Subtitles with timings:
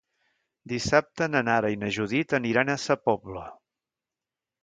[0.71, 3.47] Dissabte na Nara i na Judit aniran a Sa Pobla.